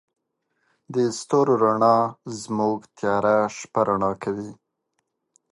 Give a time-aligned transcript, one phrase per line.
[0.93, 1.97] د ستورو رڼا
[2.41, 4.51] زموږ تیاره شپه رڼا کوي.